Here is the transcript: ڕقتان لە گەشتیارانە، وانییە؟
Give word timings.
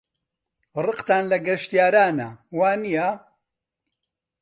ڕقتان 0.85 1.23
لە 1.31 1.37
گەشتیارانە، 1.47 2.29
وانییە؟ 2.57 3.09